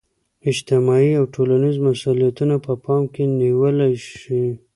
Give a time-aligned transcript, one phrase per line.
[0.51, 3.75] اجتماعي او ټولنیز مسولیتونه په پام کې نیول
[4.09, 4.43] شي.